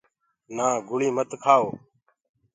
[0.55, 1.69] نآ گُݪيٚ مت کهآوو۔